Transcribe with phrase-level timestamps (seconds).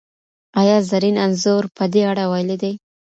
[0.61, 2.73] ایا زرین انځور په دې اړه ویلي دي؟